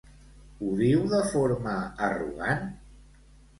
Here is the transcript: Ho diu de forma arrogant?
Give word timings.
Ho 0.61 0.69
diu 0.79 1.03
de 1.11 1.19
forma 1.35 1.75
arrogant? 2.09 2.67